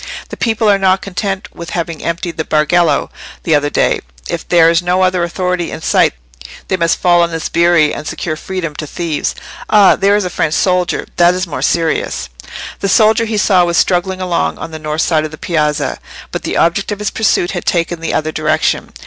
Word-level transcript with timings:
"The 0.29 0.35
people 0.35 0.67
are 0.67 0.79
not 0.79 1.03
content 1.03 1.53
with 1.53 1.69
having 1.77 2.01
emptied 2.03 2.37
the 2.37 2.43
Bargello 2.43 3.11
the 3.43 3.53
other 3.53 3.69
day. 3.69 3.99
If 4.27 4.47
there 4.49 4.67
is 4.67 4.81
no 4.81 5.03
other 5.03 5.21
authority 5.21 5.69
in 5.69 5.81
sight 5.83 6.15
they 6.69 6.75
must 6.75 6.97
fall 6.97 7.21
on 7.21 7.29
the 7.29 7.39
sbirri 7.39 7.93
and 7.93 8.07
secure 8.07 8.35
freedom 8.35 8.73
to 8.77 8.87
thieves. 8.87 9.35
Ah! 9.69 9.95
there 9.95 10.15
is 10.15 10.25
a 10.25 10.31
French 10.31 10.55
soldier: 10.55 11.05
that 11.17 11.35
is 11.35 11.45
more 11.45 11.61
serious." 11.61 12.29
The 12.79 12.89
soldier 12.89 13.25
he 13.25 13.37
saw 13.37 13.63
was 13.63 13.77
struggling 13.77 14.19
along 14.21 14.57
on 14.57 14.71
the 14.71 14.79
north 14.79 15.01
side 15.03 15.23
of 15.23 15.29
the 15.29 15.37
piazza, 15.37 15.99
but 16.31 16.41
the 16.41 16.57
object 16.57 16.91
of 16.91 16.97
his 16.97 17.11
pursuit 17.11 17.51
had 17.51 17.65
taken 17.67 17.99
the 17.99 18.15
other 18.15 18.31
direction. 18.31 18.93